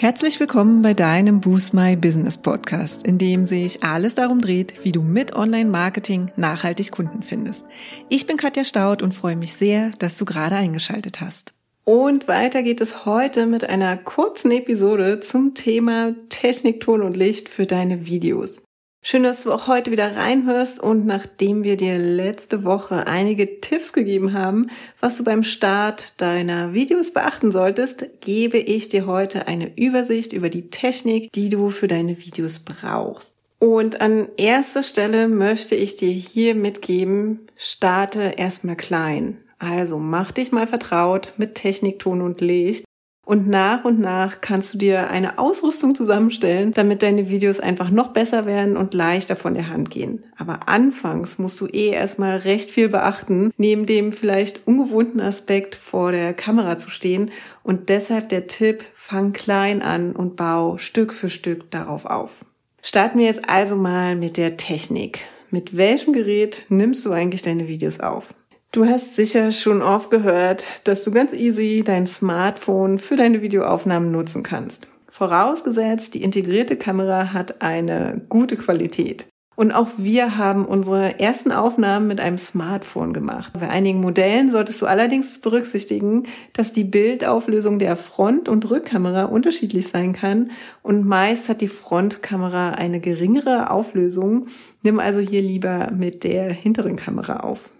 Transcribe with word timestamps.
Herzlich 0.00 0.40
willkommen 0.40 0.80
bei 0.80 0.94
deinem 0.94 1.42
Boost 1.42 1.74
My 1.74 1.94
Business 1.94 2.38
Podcast, 2.38 3.06
in 3.06 3.18
dem 3.18 3.44
sich 3.44 3.82
alles 3.82 4.14
darum 4.14 4.40
dreht, 4.40 4.82
wie 4.82 4.92
du 4.92 5.02
mit 5.02 5.36
Online-Marketing 5.36 6.32
nachhaltig 6.36 6.90
Kunden 6.90 7.22
findest. 7.22 7.66
Ich 8.08 8.26
bin 8.26 8.38
Katja 8.38 8.64
Staud 8.64 9.02
und 9.02 9.12
freue 9.12 9.36
mich 9.36 9.52
sehr, 9.52 9.90
dass 9.98 10.16
du 10.16 10.24
gerade 10.24 10.56
eingeschaltet 10.56 11.20
hast. 11.20 11.52
Und 11.84 12.28
weiter 12.28 12.62
geht 12.62 12.80
es 12.80 13.04
heute 13.04 13.44
mit 13.44 13.64
einer 13.64 13.98
kurzen 13.98 14.52
Episode 14.52 15.20
zum 15.20 15.52
Thema 15.52 16.14
Technik, 16.30 16.80
Ton 16.80 17.02
und 17.02 17.14
Licht 17.14 17.50
für 17.50 17.66
deine 17.66 18.06
Videos. 18.06 18.62
Schön, 19.02 19.22
dass 19.22 19.44
du 19.44 19.52
auch 19.52 19.66
heute 19.66 19.90
wieder 19.90 20.14
reinhörst 20.14 20.78
und 20.78 21.06
nachdem 21.06 21.64
wir 21.64 21.78
dir 21.78 21.98
letzte 21.98 22.64
Woche 22.64 23.06
einige 23.06 23.60
Tipps 23.60 23.94
gegeben 23.94 24.34
haben, 24.34 24.68
was 25.00 25.16
du 25.16 25.24
beim 25.24 25.42
Start 25.42 26.20
deiner 26.20 26.74
Videos 26.74 27.12
beachten 27.12 27.50
solltest, 27.50 28.20
gebe 28.20 28.58
ich 28.58 28.90
dir 28.90 29.06
heute 29.06 29.48
eine 29.48 29.74
Übersicht 29.76 30.34
über 30.34 30.50
die 30.50 30.68
Technik, 30.68 31.32
die 31.32 31.48
du 31.48 31.70
für 31.70 31.88
deine 31.88 32.18
Videos 32.18 32.58
brauchst. 32.58 33.36
Und 33.58 34.02
an 34.02 34.28
erster 34.36 34.82
Stelle 34.82 35.28
möchte 35.28 35.74
ich 35.74 35.96
dir 35.96 36.12
hier 36.12 36.54
mitgeben, 36.54 37.46
starte 37.56 38.34
erstmal 38.36 38.76
klein. 38.76 39.38
Also 39.58 39.98
mach 39.98 40.30
dich 40.30 40.52
mal 40.52 40.66
vertraut 40.66 41.34
mit 41.38 41.54
Technik, 41.54 41.98
Ton 42.00 42.20
und 42.20 42.42
Licht 42.42 42.84
und 43.30 43.46
nach 43.46 43.84
und 43.84 44.00
nach 44.00 44.40
kannst 44.40 44.74
du 44.74 44.78
dir 44.78 45.08
eine 45.08 45.38
Ausrüstung 45.38 45.94
zusammenstellen, 45.94 46.72
damit 46.72 47.04
deine 47.04 47.30
Videos 47.30 47.60
einfach 47.60 47.88
noch 47.88 48.08
besser 48.08 48.44
werden 48.44 48.76
und 48.76 48.92
leichter 48.92 49.36
von 49.36 49.54
der 49.54 49.68
Hand 49.68 49.88
gehen. 49.88 50.24
Aber 50.36 50.68
anfangs 50.68 51.38
musst 51.38 51.60
du 51.60 51.68
eh 51.68 51.90
erstmal 51.90 52.38
recht 52.38 52.72
viel 52.72 52.88
beachten, 52.88 53.52
neben 53.56 53.86
dem 53.86 54.12
vielleicht 54.12 54.66
ungewohnten 54.66 55.20
Aspekt 55.20 55.76
vor 55.76 56.10
der 56.10 56.34
Kamera 56.34 56.76
zu 56.76 56.90
stehen. 56.90 57.30
Und 57.62 57.88
deshalb 57.88 58.30
der 58.30 58.48
Tipp, 58.48 58.82
fang 58.94 59.32
klein 59.32 59.80
an 59.80 60.10
und 60.10 60.34
bau 60.34 60.76
Stück 60.78 61.14
für 61.14 61.30
Stück 61.30 61.70
darauf 61.70 62.06
auf. 62.06 62.44
Starten 62.82 63.20
wir 63.20 63.26
jetzt 63.26 63.48
also 63.48 63.76
mal 63.76 64.16
mit 64.16 64.38
der 64.38 64.56
Technik. 64.56 65.20
Mit 65.52 65.76
welchem 65.76 66.14
Gerät 66.14 66.66
nimmst 66.68 67.06
du 67.06 67.12
eigentlich 67.12 67.42
deine 67.42 67.68
Videos 67.68 68.00
auf? 68.00 68.34
Du 68.72 68.86
hast 68.86 69.16
sicher 69.16 69.50
schon 69.50 69.82
oft 69.82 70.12
gehört, 70.12 70.64
dass 70.84 71.02
du 71.02 71.10
ganz 71.10 71.32
easy 71.32 71.82
dein 71.84 72.06
Smartphone 72.06 73.00
für 73.00 73.16
deine 73.16 73.42
Videoaufnahmen 73.42 74.12
nutzen 74.12 74.44
kannst. 74.44 74.86
Vorausgesetzt, 75.08 76.14
die 76.14 76.22
integrierte 76.22 76.76
Kamera 76.76 77.32
hat 77.32 77.62
eine 77.62 78.22
gute 78.28 78.56
Qualität. 78.56 79.26
Und 79.56 79.72
auch 79.72 79.88
wir 79.96 80.36
haben 80.36 80.66
unsere 80.66 81.18
ersten 81.18 81.50
Aufnahmen 81.50 82.06
mit 82.06 82.20
einem 82.20 82.38
Smartphone 82.38 83.12
gemacht. 83.12 83.52
Bei 83.58 83.68
einigen 83.68 84.00
Modellen 84.00 84.52
solltest 84.52 84.80
du 84.80 84.86
allerdings 84.86 85.40
berücksichtigen, 85.40 86.28
dass 86.52 86.70
die 86.70 86.84
Bildauflösung 86.84 87.80
der 87.80 87.96
Front- 87.96 88.48
und 88.48 88.70
Rückkamera 88.70 89.24
unterschiedlich 89.24 89.88
sein 89.88 90.12
kann 90.12 90.52
und 90.84 91.04
meist 91.04 91.48
hat 91.48 91.60
die 91.60 91.66
Frontkamera 91.66 92.70
eine 92.70 93.00
geringere 93.00 93.68
Auflösung. 93.68 94.46
Nimm 94.84 95.00
also 95.00 95.18
hier 95.20 95.42
lieber 95.42 95.90
mit 95.90 96.22
der 96.22 96.52
hinteren 96.52 96.94
Kamera 96.94 97.40
auf. 97.40 97.70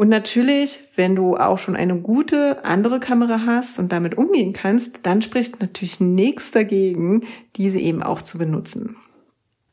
Und 0.00 0.08
natürlich, 0.08 0.78
wenn 0.96 1.14
du 1.14 1.36
auch 1.36 1.58
schon 1.58 1.76
eine 1.76 1.94
gute 1.94 2.64
andere 2.64 3.00
Kamera 3.00 3.42
hast 3.44 3.78
und 3.78 3.92
damit 3.92 4.16
umgehen 4.16 4.54
kannst, 4.54 5.04
dann 5.04 5.20
spricht 5.20 5.60
natürlich 5.60 6.00
nichts 6.00 6.52
dagegen, 6.52 7.26
diese 7.56 7.78
eben 7.80 8.02
auch 8.02 8.22
zu 8.22 8.38
benutzen. 8.38 8.96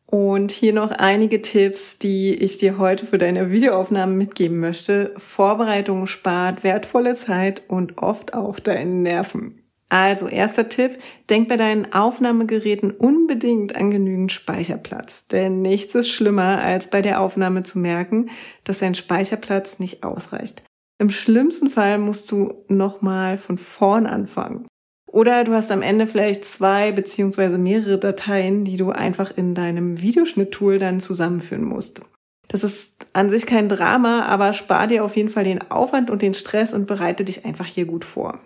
Und 0.06 0.52
hier 0.52 0.74
noch 0.74 0.92
einige 0.92 1.42
Tipps, 1.42 1.98
die 1.98 2.34
ich 2.34 2.58
dir 2.58 2.78
heute 2.78 3.06
für 3.06 3.18
deine 3.18 3.52
Videoaufnahmen 3.52 4.18
mitgeben 4.18 4.60
möchte. 4.60 5.14
Vorbereitung 5.16 6.08
spart 6.08 6.62
wertvolle 6.62 7.16
Zeit 7.16 7.62
und 7.70 7.98
oft 8.00 8.34
auch 8.34 8.60
deinen 8.60 9.04
Nerven. 9.04 9.56
Also, 9.90 10.28
erster 10.28 10.68
Tipp, 10.68 11.00
denk 11.30 11.48
bei 11.48 11.56
deinen 11.56 11.94
Aufnahmegeräten 11.94 12.92
unbedingt 12.92 13.76
an 13.76 13.90
genügend 13.90 14.34
Speicherplatz. 14.34 15.28
Denn 15.28 15.62
nichts 15.62 15.96
ist 15.96 16.10
schlimmer, 16.10 16.62
als 16.62 16.90
bei 16.90 17.02
der 17.02 17.22
Aufnahme 17.22 17.64
zu 17.64 17.80
merken, 17.80 18.30
dass 18.66 18.80
dein 18.80 18.96
Speicherplatz 18.96 19.80
nicht 19.80 20.04
ausreicht. 20.04 20.64
Im 21.00 21.10
schlimmsten 21.10 21.70
Fall 21.70 22.00
musst 22.00 22.32
du 22.32 22.66
nochmal 22.68 23.38
von 23.38 23.58
vorn 23.58 24.08
anfangen. 24.08 24.68
Oder 25.10 25.46
du 25.46 25.54
hast 25.54 25.72
am 25.72 25.82
Ende 25.82 26.06
vielleicht 26.06 26.44
zwei 26.44 26.92
beziehungsweise 26.92 27.58
mehrere 27.58 27.98
Dateien, 27.98 28.66
die 28.66 28.78
du 28.78 28.92
einfach 28.92 29.36
in 29.36 29.56
deinem 29.56 30.02
Videoschnitttool 30.02 30.80
dann 30.80 31.00
zusammenführen 31.00 31.64
musst. 31.64 32.02
Das 32.50 32.64
ist 32.64 33.08
an 33.14 33.30
sich 33.30 33.46
kein 33.46 33.70
Drama, 33.70 34.26
aber 34.26 34.54
spar 34.54 34.88
dir 34.88 35.04
auf 35.04 35.16
jeden 35.16 35.30
Fall 35.30 35.44
den 35.44 35.72
Aufwand 35.72 36.10
und 36.10 36.22
den 36.22 36.34
Stress 36.34 36.74
und 36.74 36.88
bereite 36.88 37.24
dich 37.24 37.46
einfach 37.46 37.66
hier 37.66 37.86
gut 37.86 38.04
vor. 38.04 38.40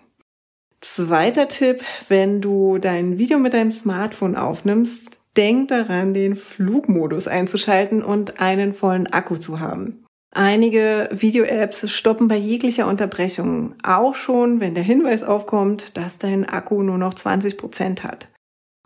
Zweiter 0.81 1.47
Tipp, 1.47 1.83
wenn 2.07 2.41
du 2.41 2.79
dein 2.79 3.19
Video 3.19 3.37
mit 3.37 3.53
deinem 3.53 3.69
Smartphone 3.69 4.35
aufnimmst, 4.35 5.19
denk 5.37 5.67
daran, 5.67 6.15
den 6.15 6.35
Flugmodus 6.35 7.27
einzuschalten 7.27 8.03
und 8.03 8.41
einen 8.41 8.73
vollen 8.73 9.05
Akku 9.05 9.37
zu 9.37 9.59
haben. 9.59 10.03
Einige 10.33 11.07
Video-Apps 11.11 11.91
stoppen 11.91 12.27
bei 12.27 12.37
jeglicher 12.37 12.87
Unterbrechung, 12.87 13.75
auch 13.83 14.15
schon, 14.15 14.59
wenn 14.59 14.73
der 14.73 14.83
Hinweis 14.83 15.23
aufkommt, 15.23 15.97
dass 15.97 16.17
dein 16.17 16.49
Akku 16.49 16.81
nur 16.81 16.97
noch 16.97 17.13
20 17.13 17.57
Prozent 17.57 18.03
hat. 18.03 18.29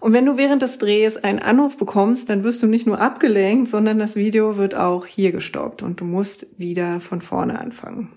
Und 0.01 0.11
wenn 0.11 0.25
du 0.25 0.37
während 0.37 0.61
des 0.61 0.79
Drehs 0.79 1.15
einen 1.15 1.39
Anruf 1.39 1.77
bekommst, 1.77 2.29
dann 2.29 2.43
wirst 2.43 2.61
du 2.61 2.67
nicht 2.67 2.85
nur 2.85 2.99
abgelenkt, 2.99 3.69
sondern 3.69 3.99
das 3.99 4.17
Video 4.17 4.57
wird 4.57 4.75
auch 4.75 5.05
hier 5.05 5.31
gestoppt 5.31 5.81
und 5.81 6.01
du 6.01 6.05
musst 6.05 6.59
wieder 6.59 6.99
von 6.99 7.21
vorne 7.21 7.57
anfangen. 7.59 8.11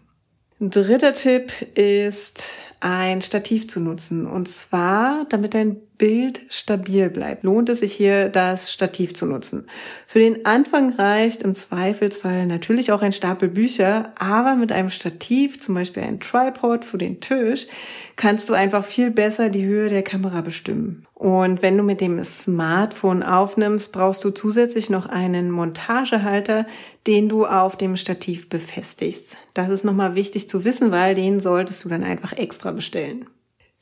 Dritter 0.60 1.12
Tipp 1.12 1.52
ist, 1.76 2.50
ein 2.80 3.22
Stativ 3.22 3.68
zu 3.68 3.80
nutzen. 3.80 4.26
Und 4.26 4.48
zwar, 4.48 5.26
damit 5.28 5.54
dein 5.54 5.76
Bild 5.98 6.42
stabil 6.48 7.10
bleibt, 7.10 7.42
lohnt 7.42 7.68
es 7.68 7.80
sich 7.80 7.92
hier, 7.92 8.28
das 8.28 8.72
Stativ 8.72 9.14
zu 9.14 9.26
nutzen. 9.26 9.66
Für 10.06 10.20
den 10.20 10.46
Anfang 10.46 10.94
reicht 10.94 11.42
im 11.42 11.56
Zweifelsfall 11.56 12.46
natürlich 12.46 12.92
auch 12.92 13.02
ein 13.02 13.12
Stapel 13.12 13.48
Bücher, 13.48 14.12
aber 14.16 14.54
mit 14.54 14.70
einem 14.70 14.90
Stativ, 14.90 15.60
zum 15.60 15.74
Beispiel 15.74 16.04
ein 16.04 16.20
Tripod 16.20 16.84
für 16.84 16.98
den 16.98 17.20
Tisch, 17.20 17.66
kannst 18.14 18.48
du 18.48 18.54
einfach 18.54 18.84
viel 18.84 19.10
besser 19.10 19.48
die 19.50 19.66
Höhe 19.66 19.88
der 19.88 20.02
Kamera 20.02 20.40
bestimmen. 20.40 21.04
Und 21.14 21.62
wenn 21.62 21.76
du 21.76 21.82
mit 21.82 22.00
dem 22.00 22.22
Smartphone 22.22 23.24
aufnimmst, 23.24 23.92
brauchst 23.92 24.22
du 24.22 24.30
zusätzlich 24.30 24.88
noch 24.88 25.06
einen 25.06 25.50
Montagehalter, 25.50 26.64
den 27.08 27.28
du 27.28 27.44
auf 27.44 27.76
dem 27.76 27.96
Stativ 27.96 28.48
befestigst. 28.48 29.36
Das 29.52 29.68
ist 29.68 29.84
nochmal 29.84 30.14
wichtig 30.14 30.48
zu 30.48 30.64
wissen, 30.64 30.92
weil 30.92 31.16
den 31.16 31.40
solltest 31.40 31.84
du 31.84 31.88
dann 31.88 32.04
einfach 32.04 32.34
extra 32.34 32.67
bestellen. 32.72 33.26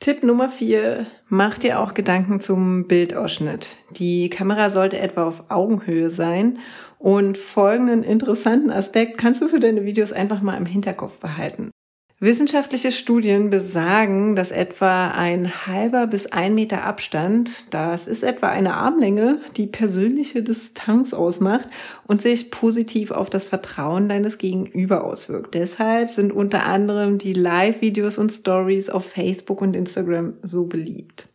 Tipp 0.00 0.22
Nummer 0.22 0.48
vier: 0.48 1.06
Mach 1.28 1.58
dir 1.58 1.80
auch 1.80 1.94
Gedanken 1.94 2.40
zum 2.40 2.86
Bildausschnitt. 2.86 3.68
Die 3.90 4.28
Kamera 4.28 4.70
sollte 4.70 4.98
etwa 4.98 5.24
auf 5.26 5.44
Augenhöhe 5.50 6.10
sein 6.10 6.58
und 6.98 7.38
folgenden 7.38 8.02
interessanten 8.02 8.70
Aspekt 8.70 9.18
kannst 9.18 9.42
du 9.42 9.48
für 9.48 9.60
deine 9.60 9.84
Videos 9.84 10.12
einfach 10.12 10.42
mal 10.42 10.56
im 10.56 10.66
Hinterkopf 10.66 11.18
behalten. 11.18 11.70
Wissenschaftliche 12.18 12.92
Studien 12.92 13.50
besagen, 13.50 14.36
dass 14.36 14.50
etwa 14.50 15.08
ein 15.08 15.66
halber 15.66 16.06
bis 16.06 16.24
ein 16.24 16.54
Meter 16.54 16.82
Abstand, 16.82 17.74
das 17.74 18.06
ist 18.06 18.22
etwa 18.22 18.48
eine 18.48 18.72
Armlänge, 18.72 19.42
die 19.58 19.66
persönliche 19.66 20.42
Distanz 20.42 21.12
ausmacht 21.12 21.68
und 22.06 22.22
sich 22.22 22.50
positiv 22.50 23.10
auf 23.10 23.28
das 23.28 23.44
Vertrauen 23.44 24.08
deines 24.08 24.38
Gegenüber 24.38 25.04
auswirkt. 25.04 25.52
Deshalb 25.52 26.08
sind 26.10 26.32
unter 26.32 26.64
anderem 26.64 27.18
die 27.18 27.34
Live-Videos 27.34 28.16
und 28.16 28.32
Stories 28.32 28.88
auf 28.88 29.04
Facebook 29.04 29.60
und 29.60 29.76
Instagram 29.76 30.38
so 30.42 30.64
beliebt. 30.64 31.28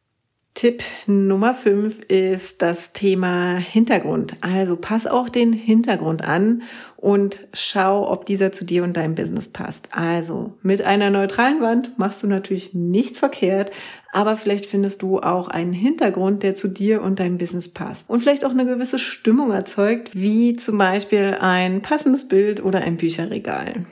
Tipp 0.53 0.83
Nummer 1.07 1.53
5 1.53 2.01
ist 2.01 2.61
das 2.61 2.91
Thema 2.91 3.55
Hintergrund. 3.55 4.35
Also 4.41 4.75
pass 4.75 5.07
auch 5.07 5.29
den 5.29 5.53
Hintergrund 5.53 6.23
an 6.23 6.63
und 6.97 7.47
schau, 7.53 8.11
ob 8.11 8.25
dieser 8.25 8.51
zu 8.51 8.65
dir 8.65 8.83
und 8.83 8.97
deinem 8.97 9.15
Business 9.15 9.47
passt. 9.47 9.87
Also 9.91 10.53
mit 10.61 10.81
einer 10.81 11.09
neutralen 11.09 11.61
Wand 11.61 11.97
machst 11.97 12.21
du 12.21 12.27
natürlich 12.27 12.73
nichts 12.73 13.19
verkehrt, 13.19 13.71
aber 14.11 14.35
vielleicht 14.35 14.65
findest 14.65 15.01
du 15.01 15.19
auch 15.19 15.47
einen 15.47 15.73
Hintergrund, 15.73 16.43
der 16.43 16.53
zu 16.53 16.67
dir 16.67 17.01
und 17.01 17.19
deinem 17.19 17.37
Business 17.37 17.69
passt 17.69 18.09
und 18.09 18.19
vielleicht 18.19 18.43
auch 18.43 18.51
eine 18.51 18.65
gewisse 18.65 18.99
Stimmung 18.99 19.51
erzeugt, 19.51 20.11
wie 20.13 20.53
zum 20.53 20.77
Beispiel 20.77 21.37
ein 21.39 21.81
passendes 21.81 22.27
Bild 22.27 22.63
oder 22.63 22.81
ein 22.81 22.97
Bücherregal. 22.97 23.85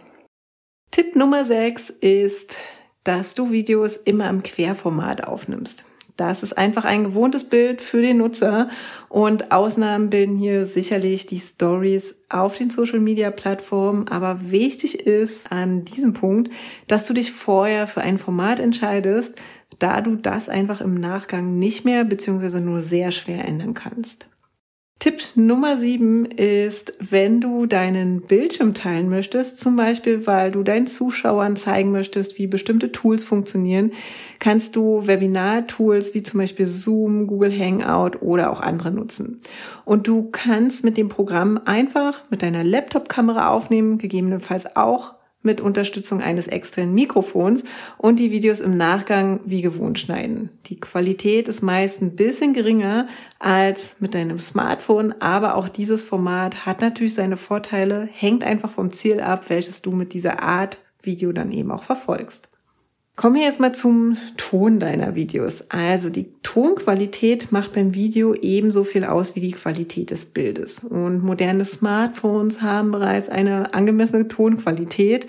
Tipp 0.92 1.16
Nummer 1.16 1.46
6 1.46 1.90
ist, 1.90 2.58
dass 3.06 3.34
du 3.34 3.50
Videos 3.50 3.96
immer 3.96 4.30
im 4.30 4.44
Querformat 4.44 5.26
aufnimmst. 5.26 5.86
Das 6.20 6.44
ist 6.44 6.58
einfach 6.58 6.84
ein 6.84 7.06
gewohntes 7.06 7.46
Bild 7.46 7.82
für 7.82 8.02
den 8.02 8.18
Nutzer 8.18 8.70
und 9.08 9.54
Ausnahmen 9.54 10.10
bilden 10.10 10.36
hier 10.36 10.66
sicherlich 10.66 11.28
die 11.28 11.40
Stories 11.40 12.24
auf 12.28 12.58
den 12.58 12.70
Social 12.70 13.00
Media 13.00 13.32
Plattformen. 13.32 14.10
Aber 14.10 14.52
wichtig 14.52 15.00
ist 15.00 15.50
an 15.50 15.86
diesem 15.86 16.12
Punkt, 16.12 16.52
dass 16.88 17.06
du 17.06 17.14
dich 17.14 17.32
vorher 17.32 17.88
für 17.88 18.02
ein 18.02 18.18
Format 18.18 18.60
entscheidest, 18.60 19.36
da 19.80 20.02
du 20.02 20.18
das 20.18 20.50
einfach 20.50 20.82
im 20.82 20.96
Nachgang 20.96 21.58
nicht 21.58 21.86
mehr 21.86 22.04
bzw. 22.04 22.60
nur 22.60 22.82
sehr 22.82 23.12
schwer 23.12 23.48
ändern 23.48 23.74
kannst. 23.74 24.28
Tipp 25.00 25.22
Nummer 25.36 25.78
sieben 25.78 26.26
ist, 26.26 26.94
wenn 27.00 27.40
du 27.40 27.66
deinen 27.66 28.22
Bildschirm 28.22 28.74
teilen 28.74 29.08
möchtest, 29.08 29.58
zum 29.58 29.78
Beispiel, 29.78 30.28
weil 30.28 30.52
du 30.52 30.62
deinen 30.62 30.88
Zuschauern 30.88 31.56
zeigen 31.56 31.94
möchtest, 31.94 32.38
wie 32.38 32.48
bestimmte 32.48 32.92
Tools 32.92 33.24
funktionieren, 33.24 33.94
kannst 34.40 34.76
du 34.76 35.08
Webinar-Tools 35.08 36.14
wie 36.16 36.24
zum 36.24 36.42
Beispiel 36.42 36.66
Zoom, 36.66 37.28
Google 37.28 37.58
Hangout 37.58 38.22
oder 38.22 38.52
auch 38.52 38.60
andere 38.60 38.92
nutzen. 38.92 39.40
Und 39.86 40.06
du 40.06 40.32
kannst 40.32 40.84
mit 40.84 40.98
dem 40.98 41.08
Programm 41.08 41.62
einfach 41.64 42.22
mit 42.30 42.42
deiner 42.42 42.66
Laptop-Kamera 42.66 43.52
aufnehmen, 43.52 44.00
gegebenenfalls 44.00 44.76
auch 44.76 45.14
mit 45.42 45.62
Unterstützung 45.62 46.22
eines 46.22 46.48
externen 46.48 46.94
Mikrofons 46.94 47.64
und 47.98 48.20
die 48.20 48.32
Videos 48.32 48.60
im 48.60 48.76
Nachgang 48.76 49.40
wie 49.46 49.62
gewohnt 49.62 50.00
schneiden. 50.00 50.50
Die 50.66 50.80
Qualität 50.80 51.48
ist 51.48 51.62
meist 51.62 52.02
ein 52.02 52.16
bisschen 52.16 52.54
geringer 52.54 53.08
als 53.40 53.96
mit 54.00 54.14
deinem 54.14 54.40
Smartphone, 54.40 55.14
aber 55.22 55.56
auch 55.56 55.70
dieses 55.70 56.04
Format 56.04 56.66
hat 56.66 56.82
natürlich 56.82 57.14
seine 57.14 57.38
Vorteile, 57.38 58.10
hängt 58.12 58.44
einfach 58.44 58.70
vom 58.70 58.92
Ziel 58.92 59.22
ab, 59.22 59.50
welches 59.50 59.82
du 59.82 59.92
mit 59.92 60.14
dieser 60.14 60.44
Art 60.44 60.78
Video 61.02 61.32
dann 61.32 61.52
eben 61.52 61.72
auch 61.72 61.84
verfolgst. 61.84 62.50
Kommen 63.20 63.36
wir 63.36 63.44
erstmal 63.44 63.76
zum 63.76 64.16
Ton 64.38 64.80
deiner 64.80 65.14
Videos. 65.14 65.66
Also 65.68 66.10
die 66.10 66.32
Tonqualität 66.42 67.52
macht 67.52 67.74
beim 67.74 67.94
Video 67.94 68.34
ebenso 68.34 68.86
viel 68.86 69.04
aus 69.04 69.36
wie 69.36 69.42
die 69.42 69.52
Qualität 69.52 70.12
des 70.12 70.24
Bildes. 70.24 70.86
Und 70.86 71.22
moderne 71.22 71.66
Smartphones 71.66 72.62
haben 72.62 72.94
bereits 72.94 73.28
eine 73.28 73.74
angemessene 73.74 74.30
Tonqualität. 74.30 75.28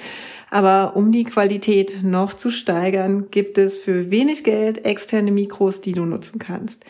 Aber 0.50 0.94
um 0.94 1.10
die 1.10 1.24
Qualität 1.24 2.04
noch 2.04 2.32
zu 2.32 2.52
steigern, 2.52 3.26
gibt 3.32 3.58
es 3.58 3.76
für 3.76 4.12
wenig 4.12 4.44
Geld 4.44 4.84
externe 4.84 5.32
Mikros, 5.32 5.80
die 5.80 5.90
du 5.90 6.04
nutzen 6.04 6.38
kannst. 6.38 6.84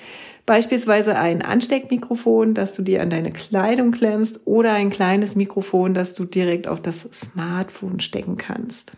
Beispielsweise 0.44 1.18
ein 1.18 1.40
Ansteckmikrofon, 1.40 2.52
das 2.52 2.74
du 2.74 2.82
dir 2.82 3.00
an 3.00 3.08
deine 3.08 3.32
Kleidung 3.32 3.92
klemmst 3.92 4.46
oder 4.46 4.74
ein 4.74 4.90
kleines 4.90 5.34
Mikrofon, 5.34 5.94
das 5.94 6.12
du 6.12 6.26
direkt 6.26 6.68
auf 6.68 6.82
das 6.82 7.00
Smartphone 7.00 8.00
stecken 8.00 8.36
kannst. 8.36 8.92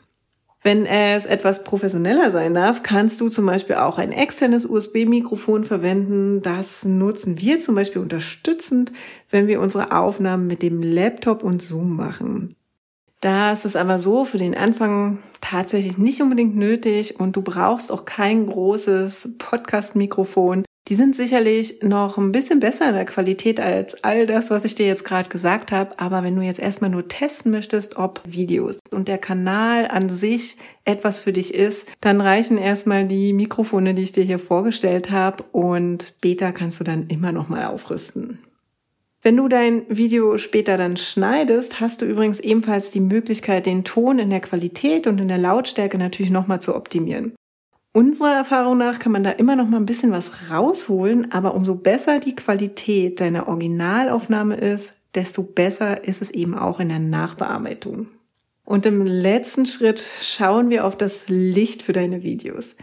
Wenn 0.65 0.87
es 0.87 1.27
etwas 1.27 1.65
professioneller 1.65 2.31
sein 2.31 2.55
darf, 2.55 2.85
kannst 2.85 3.21
du 3.21 3.29
zum 3.29 3.47
Beispiel 3.47 3.77
auch 3.77 3.99
ein 3.99 4.13
externes 4.13 4.65
USB-Mikrofon 4.65 5.65
verwenden. 5.65 6.41
Das 6.41 6.85
nutzen 6.85 7.41
wir 7.41 7.59
zum 7.59 7.75
Beispiel 7.75 8.01
unterstützend, 8.01 8.93
wenn 9.29 9.49
wir 9.49 9.61
unsere 9.61 9.91
Aufnahmen 9.91 10.47
mit 10.47 10.63
dem 10.63 10.81
Laptop 10.81 11.43
und 11.43 11.63
Zoom 11.63 11.97
machen. 11.97 12.49
Das 13.21 13.65
ist 13.65 13.77
aber 13.77 13.99
so 13.99 14.25
für 14.25 14.39
den 14.39 14.57
Anfang 14.57 15.19
tatsächlich 15.41 15.99
nicht 15.99 16.23
unbedingt 16.23 16.57
nötig 16.57 17.19
und 17.19 17.35
du 17.35 17.43
brauchst 17.43 17.91
auch 17.91 18.05
kein 18.05 18.47
großes 18.47 19.37
Podcast-Mikrofon. 19.39 20.65
Die 20.89 20.97
sind 20.97 21.15
sicherlich 21.15 21.81
noch 21.83 22.19
ein 22.19 22.33
bisschen 22.33 22.59
besser 22.59 22.89
in 22.89 22.95
der 22.95 23.05
Qualität 23.05 23.61
als 23.61 24.03
all 24.03 24.27
das, 24.27 24.51
was 24.51 24.65
ich 24.65 24.75
dir 24.75 24.87
jetzt 24.87 25.05
gerade 25.05 25.29
gesagt 25.29 25.71
habe. 25.71 25.99
Aber 26.01 26.25
wenn 26.25 26.35
du 26.35 26.43
jetzt 26.43 26.59
erstmal 26.59 26.91
nur 26.91 27.07
testen 27.07 27.53
möchtest, 27.53 27.97
ob 27.97 28.21
Videos 28.25 28.81
und 28.91 29.07
der 29.07 29.19
Kanal 29.19 29.87
an 29.87 30.09
sich 30.09 30.57
etwas 30.85 31.21
für 31.21 31.33
dich 31.33 31.55
ist, 31.55 31.89
dann 32.01 32.21
reichen 32.21 32.59
erstmal 32.59 33.07
die 33.07 33.33
Mikrofone, 33.33 33.95
die 33.95 34.03
ich 34.03 34.13
dir 34.13 34.25
hier 34.25 34.41
vorgestellt 34.41 35.13
habe. 35.13 35.45
Und 35.53 36.03
später 36.03 36.51
kannst 36.51 36.81
du 36.81 36.85
dann 36.85 37.07
immer 37.07 37.31
noch 37.31 37.49
mal 37.49 37.67
aufrüsten. 37.67 38.41
Wenn 39.25 39.37
du 39.37 39.47
dein 39.47 39.85
Video 39.89 40.37
später 40.37 40.77
dann 40.77 40.97
schneidest, 40.97 41.79
hast 41.79 42.03
du 42.03 42.07
übrigens 42.07 42.41
ebenfalls 42.41 42.91
die 42.91 42.99
Möglichkeit, 42.99 43.67
den 43.67 43.85
Ton 43.85 44.19
in 44.19 44.31
der 44.31 44.41
Qualität 44.41 45.07
und 45.07 45.21
in 45.21 45.29
der 45.29 45.39
Lautstärke 45.39 45.97
natürlich 45.97 46.33
nochmal 46.33 46.61
zu 46.61 46.75
optimieren. 46.75 47.33
Unserer 47.95 48.35
Erfahrung 48.35 48.79
nach 48.79 48.99
kann 48.99 49.13
man 49.13 49.23
da 49.23 49.31
immer 49.31 49.55
noch 49.55 49.69
mal 49.69 49.77
ein 49.77 49.87
bisschen 49.87 50.13
was 50.13 50.51
rausholen, 50.51 51.31
aber 51.31 51.55
umso 51.55 51.75
besser 51.75 52.21
die 52.21 52.35
Qualität 52.35 53.21
deiner 53.21 53.49
Originalaufnahme 53.49 54.57
ist, 54.57 54.95
desto 55.15 55.43
besser 55.43 56.05
ist 56.05 56.23
es 56.23 56.31
eben 56.31 56.57
auch 56.57 56.81
in 56.81 56.89
der 56.89 56.99
Nachbearbeitung. 56.99 58.09
Und 58.65 58.87
im 58.87 59.05
letzten 59.05 59.67
Schritt 59.67 60.09
schauen 60.23 60.71
wir 60.71 60.87
auf 60.87 60.97
das 60.97 61.25
Licht 61.29 61.83
für 61.83 61.93
deine 61.93 62.23
Videos. 62.23 62.77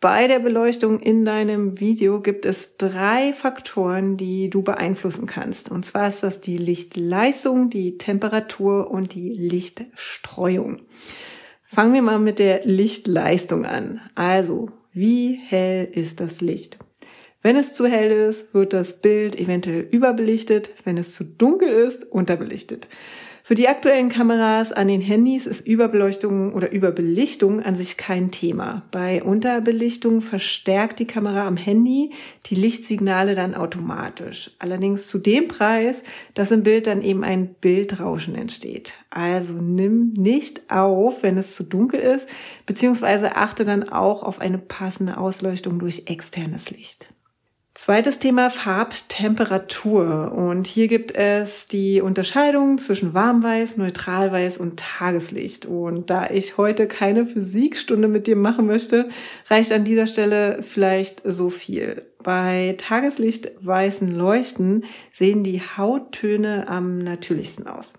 Bei 0.00 0.26
der 0.26 0.38
Beleuchtung 0.38 1.00
in 1.00 1.24
deinem 1.24 1.80
Video 1.80 2.20
gibt 2.20 2.46
es 2.46 2.76
drei 2.76 3.32
Faktoren, 3.34 4.16
die 4.16 4.48
du 4.48 4.62
beeinflussen 4.62 5.26
kannst. 5.26 5.70
Und 5.70 5.84
zwar 5.84 6.08
ist 6.08 6.22
das 6.22 6.40
die 6.40 6.58
Lichtleistung, 6.58 7.68
die 7.68 7.98
Temperatur 7.98 8.90
und 8.90 9.14
die 9.14 9.32
Lichtstreuung. 9.32 10.80
Fangen 11.68 11.94
wir 11.94 12.02
mal 12.02 12.20
mit 12.20 12.38
der 12.38 12.64
Lichtleistung 12.64 13.66
an. 13.66 14.00
Also, 14.14 14.70
wie 14.92 15.34
hell 15.34 15.88
ist 15.90 16.20
das 16.20 16.40
Licht? 16.40 16.78
Wenn 17.42 17.56
es 17.56 17.74
zu 17.74 17.86
hell 17.86 18.12
ist, 18.12 18.54
wird 18.54 18.72
das 18.72 19.00
Bild 19.00 19.38
eventuell 19.38 19.80
überbelichtet. 19.80 20.70
Wenn 20.84 20.96
es 20.96 21.12
zu 21.12 21.24
dunkel 21.24 21.68
ist, 21.68 22.04
unterbelichtet. 22.04 22.86
Für 23.46 23.54
die 23.54 23.68
aktuellen 23.68 24.08
Kameras 24.08 24.72
an 24.72 24.88
den 24.88 25.00
Handys 25.00 25.46
ist 25.46 25.64
Überbeleuchtung 25.64 26.52
oder 26.52 26.72
Überbelichtung 26.72 27.62
an 27.62 27.76
sich 27.76 27.96
kein 27.96 28.32
Thema. 28.32 28.82
Bei 28.90 29.22
Unterbelichtung 29.22 30.20
verstärkt 30.20 30.98
die 30.98 31.06
Kamera 31.06 31.46
am 31.46 31.56
Handy 31.56 32.10
die 32.46 32.56
Lichtsignale 32.56 33.36
dann 33.36 33.54
automatisch. 33.54 34.50
Allerdings 34.58 35.06
zu 35.06 35.18
dem 35.18 35.46
Preis, 35.46 36.02
dass 36.34 36.50
im 36.50 36.64
Bild 36.64 36.88
dann 36.88 37.02
eben 37.02 37.22
ein 37.22 37.54
Bildrauschen 37.60 38.34
entsteht. 38.34 38.94
Also 39.10 39.52
nimm 39.52 40.12
nicht 40.14 40.68
auf, 40.68 41.22
wenn 41.22 41.38
es 41.38 41.54
zu 41.54 41.62
dunkel 41.62 42.00
ist, 42.00 42.28
beziehungsweise 42.66 43.36
achte 43.36 43.64
dann 43.64 43.88
auch 43.88 44.24
auf 44.24 44.40
eine 44.40 44.58
passende 44.58 45.18
Ausleuchtung 45.18 45.78
durch 45.78 46.02
externes 46.06 46.70
Licht. 46.70 47.06
Zweites 47.76 48.18
Thema 48.18 48.48
Farbtemperatur. 48.48 50.32
Und 50.32 50.66
hier 50.66 50.88
gibt 50.88 51.14
es 51.14 51.68
die 51.68 52.00
Unterscheidung 52.00 52.78
zwischen 52.78 53.12
Warmweiß, 53.12 53.76
Neutralweiß 53.76 54.56
und 54.56 54.78
Tageslicht. 54.78 55.66
Und 55.66 56.08
da 56.08 56.30
ich 56.30 56.56
heute 56.56 56.88
keine 56.88 57.26
Physikstunde 57.26 58.08
mit 58.08 58.26
dir 58.28 58.34
machen 58.34 58.66
möchte, 58.66 59.10
reicht 59.50 59.72
an 59.72 59.84
dieser 59.84 60.06
Stelle 60.06 60.62
vielleicht 60.62 61.20
so 61.22 61.50
viel. 61.50 62.06
Bei 62.24 62.76
tageslichtweißen 62.78 64.10
Leuchten 64.10 64.86
sehen 65.12 65.44
die 65.44 65.60
Hauttöne 65.60 66.68
am 66.68 66.96
natürlichsten 66.96 67.66
aus. 67.66 67.92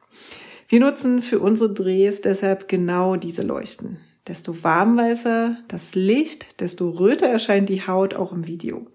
Wir 0.67 0.79
nutzen 0.79 1.21
für 1.21 1.39
unsere 1.39 1.71
Drehs 1.71 2.21
deshalb 2.21 2.67
genau 2.67 3.15
diese 3.15 3.43
Leuchten. 3.43 3.99
Desto 4.27 4.63
warmweißer 4.63 5.59
das 5.67 5.93
Licht, 5.93 6.59
desto 6.61 6.89
röter 6.89 7.27
erscheint 7.27 7.69
die 7.69 7.85
Haut 7.85 8.15
auch 8.15 8.31
im 8.31 8.47
Video. 8.47 8.87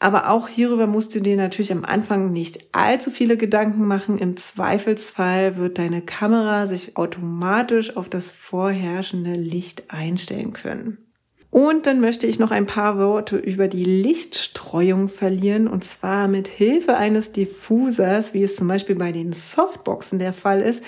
Aber 0.00 0.30
auch 0.30 0.46
hierüber 0.48 0.86
musst 0.86 1.14
du 1.14 1.20
dir 1.20 1.36
natürlich 1.36 1.72
am 1.72 1.84
Anfang 1.84 2.32
nicht 2.32 2.68
allzu 2.72 3.10
viele 3.10 3.36
Gedanken 3.36 3.84
machen. 3.84 4.18
Im 4.18 4.36
Zweifelsfall 4.36 5.56
wird 5.56 5.78
deine 5.78 6.02
Kamera 6.02 6.68
sich 6.68 6.96
automatisch 6.96 7.96
auf 7.96 8.08
das 8.08 8.30
vorherrschende 8.30 9.32
Licht 9.32 9.90
einstellen 9.90 10.52
können. 10.52 10.98
Und 11.50 11.86
dann 11.86 12.00
möchte 12.00 12.26
ich 12.26 12.38
noch 12.38 12.50
ein 12.50 12.66
paar 12.66 12.98
Worte 12.98 13.36
über 13.38 13.68
die 13.68 13.84
Lichtstreuung 13.84 15.08
verlieren 15.08 15.66
und 15.66 15.82
zwar 15.82 16.28
mit 16.28 16.46
Hilfe 16.46 16.96
eines 16.96 17.32
Diffusers, 17.32 18.34
wie 18.34 18.42
es 18.42 18.54
zum 18.54 18.68
Beispiel 18.68 18.96
bei 18.96 19.12
den 19.12 19.32
Softboxen 19.32 20.18
der 20.18 20.34
Fall 20.34 20.60
ist, 20.60 20.82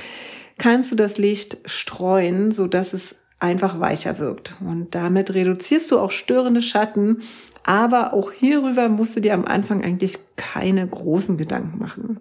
kannst 0.59 0.93
du 0.93 0.97
das 0.97 1.17
Licht 1.17 1.57
streuen, 1.64 2.52
so 2.52 2.67
dass 2.67 2.93
es 2.93 3.21
einfach 3.40 3.81
weicher 3.81 4.19
wirkt. 4.19 4.55
Und 4.61 4.95
damit 4.95 5.33
reduzierst 5.33 5.90
du 5.90 5.99
auch 5.99 6.11
störende 6.11 6.61
Schatten 6.61 7.23
aber 7.64 8.12
auch 8.14 8.33
hierüber 8.33 8.88
musst 8.88 9.17
du 9.17 9.21
dir 9.21 9.35
am 9.35 9.45
Anfang 9.45 9.83
eigentlich 9.83 10.19
keine 10.37 10.87
großen 10.87 11.37
Gedanken 11.37 11.79
machen. 11.79 12.21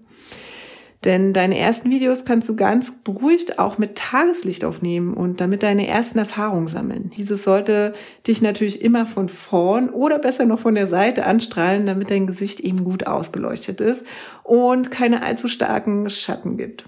Denn 1.05 1.31
deine 1.31 1.58
ersten 1.58 1.89
Videos 1.89 2.25
kannst 2.25 2.50
du 2.50 2.58
ganz 2.58 3.03
beruhigt 3.03 3.58
auch 3.58 3.77
mit 3.77 3.96
Tageslicht 3.96 4.65
aufnehmen 4.65 5.13
und 5.13 5.39
damit 5.39 5.63
deine 5.63 5.88
ersten 5.88 6.19
Erfahrungen 6.19 6.67
sammeln. 6.67 7.12
Dieses 7.15 7.43
sollte 7.43 7.93
dich 8.27 8.41
natürlich 8.41 8.81
immer 8.81 9.05
von 9.05 9.29
vorn 9.29 9.89
oder 9.89 10.19
besser 10.19 10.46
noch 10.46 10.60
von 10.60 10.75
der 10.75 10.88
Seite 10.88 11.25
anstrahlen, 11.25 11.86
damit 11.86 12.12
dein 12.12 12.27
Gesicht 12.27 12.60
eben 12.60 12.84
gut 12.84 13.08
ausgeleuchtet 13.08 13.79
ist 13.79 14.05
und 14.43 14.91
keine 14.91 15.24
allzu 15.24 15.48
starken 15.48 16.10
Schatten 16.10 16.58
gibt. 16.58 16.84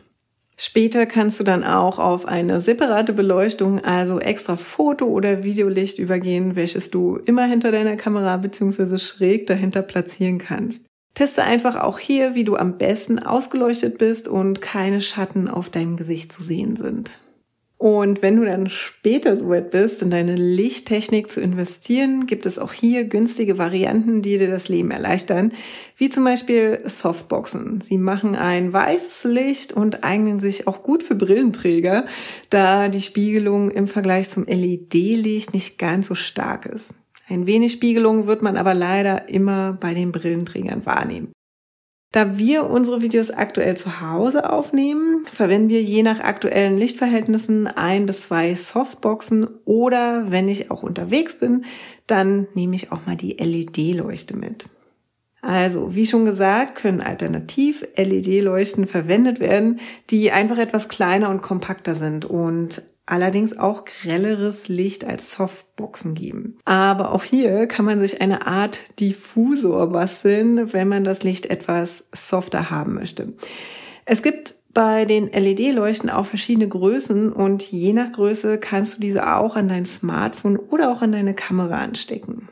Später 0.64 1.08
kannst 1.08 1.40
du 1.40 1.44
dann 1.44 1.64
auch 1.64 1.98
auf 1.98 2.28
eine 2.28 2.62
separate 2.62 3.14
Beleuchtung, 3.14 3.84
also 3.84 4.20
extra 4.20 4.58
Foto- 4.58 5.08
oder 5.08 5.44
Videolicht 5.44 5.98
übergehen, 5.98 6.56
welches 6.56 6.92
du 6.92 7.16
immer 7.16 7.46
hinter 7.46 7.72
deiner 7.72 7.96
Kamera 7.96 8.38
bzw. 8.38 9.00
schräg 9.00 9.48
dahinter 9.48 9.82
platzieren 9.82 10.38
kannst. 10.38 10.86
Teste 11.16 11.42
einfach 11.42 11.78
auch 11.78 11.98
hier, 11.98 12.36
wie 12.36 12.44
du 12.44 12.58
am 12.58 12.78
besten 12.78 13.18
ausgeleuchtet 13.18 13.98
bist 13.98 14.28
und 14.28 14.62
keine 14.62 15.02
Schatten 15.02 15.48
auf 15.48 15.72
deinem 15.72 15.98
Gesicht 15.98 16.32
zu 16.32 16.44
sehen 16.44 16.76
sind. 16.76 17.10
Und 17.82 18.22
wenn 18.22 18.36
du 18.36 18.46
dann 18.46 18.70
später 18.70 19.36
soweit 19.36 19.72
bist, 19.72 20.04
in 20.04 20.12
deine 20.12 20.36
Lichttechnik 20.36 21.32
zu 21.32 21.42
investieren, 21.42 22.28
gibt 22.28 22.46
es 22.46 22.60
auch 22.60 22.74
hier 22.74 23.06
günstige 23.06 23.58
Varianten, 23.58 24.22
die 24.22 24.38
dir 24.38 24.52
das 24.52 24.70
Leben 24.70 24.92
erleichtern, 24.92 25.52
wie 25.98 26.12
zum 26.12 26.24
Beispiel 26.24 26.82
Softboxen. 26.86 27.82
Sie 27.82 27.98
machen 27.98 28.36
ein 28.36 28.72
weißes 28.72 29.24
Licht 29.24 29.74
und 29.74 30.04
eignen 30.04 30.40
sich 30.40 30.68
auch 30.68 30.84
gut 30.84 31.02
für 31.02 31.16
Brillenträger, 31.16 32.06
da 32.52 32.88
die 32.88 33.02
Spiegelung 33.02 33.72
im 33.72 33.88
Vergleich 33.88 34.30
zum 34.30 34.44
LED-Licht 34.44 35.56
nicht 35.56 35.80
ganz 35.80 36.06
so 36.06 36.14
stark 36.14 36.68
ist. 36.68 36.94
Ein 37.30 37.48
wenig 37.48 37.72
Spiegelung 37.72 38.28
wird 38.28 38.44
man 38.44 38.58
aber 38.58 38.76
leider 38.76 39.28
immer 39.28 39.74
bei 39.74 39.96
den 39.96 40.12
Brillenträgern 40.12 40.86
wahrnehmen. 40.86 41.32
Da 42.12 42.38
wir 42.38 42.70
unsere 42.70 43.02
Videos 43.02 43.32
aktuell 43.32 43.78
zu 43.78 44.02
Hause 44.02 44.50
aufnehmen, 44.50 45.26
verwenden 45.32 45.70
wir 45.70 45.82
je 45.82 46.04
nach 46.04 46.20
aktuellen 46.20 46.78
Lichtverhältnissen 46.78 47.68
ein 47.68 48.06
bis 48.06 48.24
zwei 48.24 48.54
Softboxen 48.54 49.48
oder 49.64 50.30
wenn 50.30 50.50
ich 50.50 50.72
auch 50.72 50.84
unterwegs 50.84 51.40
bin, 51.40 51.64
dann 52.08 52.48
nehme 52.54 52.76
ich 52.76 52.92
auch 52.92 53.06
mal 53.06 53.16
die 53.16 53.38
LED-Leuchte 53.38 54.36
mit. 54.36 54.66
Also, 55.42 55.96
wie 55.96 56.06
schon 56.06 56.26
gesagt, 56.26 56.76
können 56.76 57.02
alternativ 57.02 57.88
LED-Leuchten 57.96 58.88
verwendet 58.88 59.40
werden, 59.40 59.80
die 60.10 60.32
einfach 60.32 60.58
etwas 60.58 60.90
kleiner 60.90 61.30
und 61.30 61.42
kompakter 61.42 61.96
sind 61.96 62.26
und 62.26 62.84
allerdings 63.06 63.58
auch 63.58 63.86
grelleres 63.86 64.68
Licht 64.68 65.06
als 65.06 65.32
Softboxen 65.32 66.16
geben. 66.16 66.58
Aber 66.66 67.12
auch 67.12 67.24
hier 67.24 67.68
kann 67.68 67.86
man 67.86 68.00
sich 68.00 68.22
eine 68.22 68.48
Art 68.48 69.00
Diffusor 69.00 69.88
basteln, 69.92 70.74
wenn 70.74 70.88
man 70.88 71.04
das 71.04 71.24
Licht 71.24 71.48
etwas 71.48 72.08
softer 72.14 72.70
haben 72.70 72.94
möchte. 72.94 73.34
Es 74.06 74.22
gibt 74.22 74.56
bei 74.74 75.06
den 75.06 75.30
LED-Leuchten 75.32 76.10
auch 76.10 76.26
verschiedene 76.26 76.68
Größen 76.68 77.34
und 77.34 77.64
je 77.64 77.94
nach 77.94 78.12
Größe 78.12 78.58
kannst 78.58 78.98
du 78.98 79.02
diese 79.02 79.36
auch 79.36 79.56
an 79.56 79.68
dein 79.68 79.86
Smartphone 79.86 80.58
oder 80.58 80.92
auch 80.92 81.02
an 81.02 81.12
deine 81.12 81.34
Kamera 81.34 81.80
anstecken. 81.80 82.48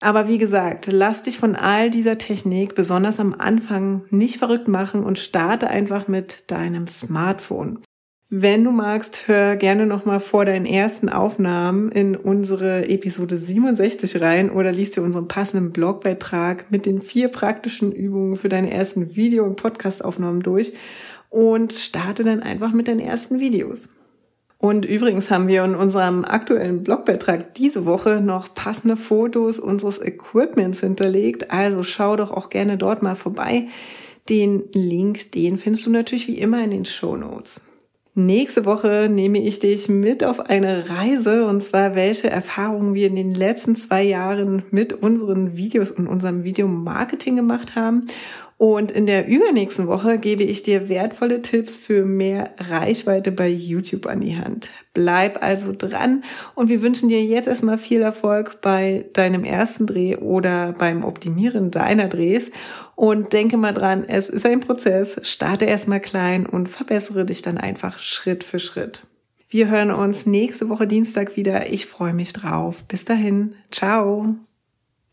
Aber 0.00 0.28
wie 0.28 0.38
gesagt, 0.38 0.88
lass 0.90 1.22
dich 1.22 1.38
von 1.38 1.56
all 1.56 1.90
dieser 1.90 2.18
Technik 2.18 2.74
besonders 2.74 3.18
am 3.18 3.34
Anfang 3.34 4.04
nicht 4.10 4.36
verrückt 4.36 4.68
machen 4.68 5.02
und 5.04 5.18
starte 5.18 5.68
einfach 5.68 6.06
mit 6.06 6.50
deinem 6.50 6.86
Smartphone. 6.86 7.80
Wenn 8.28 8.64
du 8.64 8.72
magst, 8.72 9.28
hör 9.28 9.54
gerne 9.54 9.86
nochmal 9.86 10.18
vor 10.18 10.44
deinen 10.44 10.66
ersten 10.66 11.08
Aufnahmen 11.08 11.92
in 11.92 12.16
unsere 12.16 12.88
Episode 12.88 13.38
67 13.38 14.20
rein 14.20 14.50
oder 14.50 14.72
liest 14.72 14.96
dir 14.96 15.02
unseren 15.02 15.28
passenden 15.28 15.70
Blogbeitrag 15.70 16.68
mit 16.68 16.86
den 16.86 17.00
vier 17.00 17.28
praktischen 17.28 17.92
Übungen 17.92 18.36
für 18.36 18.48
deine 18.48 18.72
ersten 18.72 19.14
Video- 19.14 19.44
und 19.44 19.54
Podcastaufnahmen 19.54 20.42
durch 20.42 20.72
und 21.30 21.72
starte 21.72 22.24
dann 22.24 22.42
einfach 22.42 22.72
mit 22.72 22.88
deinen 22.88 22.98
ersten 22.98 23.38
Videos. 23.38 23.90
Und 24.58 24.86
übrigens 24.86 25.30
haben 25.30 25.46
wir 25.46 25.62
in 25.62 25.76
unserem 25.76 26.24
aktuellen 26.24 26.82
Blogbeitrag 26.82 27.54
diese 27.54 27.86
Woche 27.86 28.20
noch 28.20 28.54
passende 28.54 28.96
Fotos 28.96 29.60
unseres 29.60 30.02
Equipments 30.02 30.80
hinterlegt. 30.80 31.52
Also 31.52 31.84
schau 31.84 32.16
doch 32.16 32.32
auch 32.32 32.48
gerne 32.48 32.76
dort 32.76 33.02
mal 33.04 33.14
vorbei. 33.14 33.68
Den 34.28 34.64
Link, 34.72 35.30
den 35.30 35.58
findest 35.58 35.86
du 35.86 35.90
natürlich 35.90 36.26
wie 36.26 36.38
immer 36.38 36.64
in 36.64 36.72
den 36.72 36.86
Show 36.86 37.14
Notes. 37.14 37.60
Nächste 38.18 38.64
Woche 38.64 39.10
nehme 39.10 39.42
ich 39.42 39.58
dich 39.58 39.90
mit 39.90 40.24
auf 40.24 40.40
eine 40.40 40.88
Reise 40.88 41.44
und 41.46 41.62
zwar 41.62 41.94
welche 41.94 42.30
Erfahrungen 42.30 42.94
wir 42.94 43.08
in 43.08 43.14
den 43.14 43.34
letzten 43.34 43.76
zwei 43.76 44.04
Jahren 44.04 44.62
mit 44.70 44.94
unseren 44.94 45.58
Videos 45.58 45.90
und 45.90 46.06
unserem 46.06 46.42
Videomarketing 46.42 47.36
gemacht 47.36 47.74
haben. 47.74 48.06
Und 48.56 48.90
in 48.90 49.04
der 49.04 49.28
übernächsten 49.28 49.86
Woche 49.86 50.16
gebe 50.16 50.44
ich 50.44 50.62
dir 50.62 50.88
wertvolle 50.88 51.42
Tipps 51.42 51.76
für 51.76 52.06
mehr 52.06 52.54
Reichweite 52.56 53.32
bei 53.32 53.48
YouTube 53.48 54.06
an 54.06 54.22
die 54.22 54.38
Hand. 54.38 54.70
Bleib 54.94 55.42
also 55.42 55.74
dran 55.76 56.24
und 56.54 56.70
wir 56.70 56.80
wünschen 56.80 57.10
dir 57.10 57.22
jetzt 57.22 57.48
erstmal 57.48 57.76
viel 57.76 58.00
Erfolg 58.00 58.62
bei 58.62 59.04
deinem 59.12 59.44
ersten 59.44 59.86
Dreh 59.86 60.16
oder 60.16 60.72
beim 60.72 61.04
Optimieren 61.04 61.70
deiner 61.70 62.08
Drehs. 62.08 62.50
Und 62.96 63.34
denke 63.34 63.58
mal 63.58 63.74
dran, 63.74 64.04
es 64.08 64.30
ist 64.30 64.46
ein 64.46 64.60
Prozess. 64.60 65.20
Starte 65.22 65.66
erstmal 65.66 66.00
klein 66.00 66.46
und 66.46 66.68
verbessere 66.68 67.26
dich 67.26 67.42
dann 67.42 67.58
einfach 67.58 67.98
Schritt 67.98 68.42
für 68.42 68.58
Schritt. 68.58 69.02
Wir 69.50 69.68
hören 69.68 69.90
uns 69.90 70.24
nächste 70.26 70.70
Woche 70.70 70.86
Dienstag 70.86 71.36
wieder. 71.36 71.70
Ich 71.70 71.86
freue 71.86 72.14
mich 72.14 72.32
drauf. 72.32 72.84
Bis 72.88 73.04
dahin. 73.04 73.54
Ciao. 73.70 74.34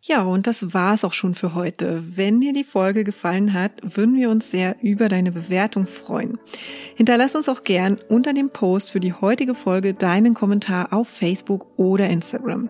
Ja, 0.02 0.24
und 0.24 0.48
das 0.48 0.74
war's 0.74 1.04
auch 1.04 1.14
schon 1.14 1.34
für 1.34 1.56
heute. 1.56 2.04
Wenn 2.16 2.42
dir 2.42 2.52
die 2.52 2.64
Folge 2.64 3.04
gefallen 3.04 3.54
hat, 3.54 3.72
würden 3.84 4.16
wir 4.16 4.30
uns 4.30 4.50
sehr 4.50 4.76
über 4.82 5.08
deine 5.08 5.32
Bewertung 5.32 5.86
freuen. 5.86 6.40
Hinterlass 6.96 7.36
uns 7.36 7.48
auch 7.48 7.64
gern 7.64 8.00
unter 8.10 8.34
dem 8.34 8.50
Post 8.50 8.92
für 8.92 9.00
die 9.00 9.14
heutige 9.14 9.56
Folge 9.56 9.94
deinen 9.94 10.34
Kommentar 10.34 10.92
auf 10.92 11.10
Facebook 11.10 11.68
oder 11.78 12.10
Instagram. 12.10 12.70